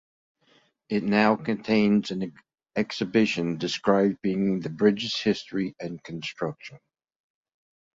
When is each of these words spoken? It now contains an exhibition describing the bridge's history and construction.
It 0.89 1.03
now 1.03 1.35
contains 1.35 2.09
an 2.09 2.33
exhibition 2.75 3.59
describing 3.59 4.59
the 4.61 4.71
bridge's 4.71 5.15
history 5.15 5.75
and 5.79 6.03
construction. 6.03 6.79